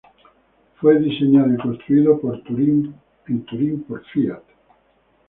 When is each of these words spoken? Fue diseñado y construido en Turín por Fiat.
Fue 0.77 0.97
diseñado 0.97 1.53
y 1.53 1.57
construido 1.57 2.19
en 3.27 3.45
Turín 3.45 3.83
por 3.83 4.03
Fiat. 4.05 4.41